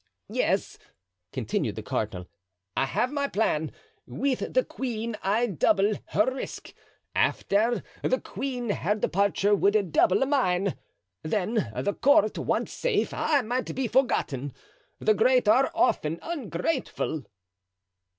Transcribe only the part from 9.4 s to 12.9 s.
would double mine; then, the court once